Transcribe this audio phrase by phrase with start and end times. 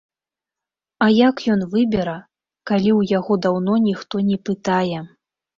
[1.05, 2.17] А як ён выбера,
[2.71, 4.97] калі ў яго даўно ніхто не пытае.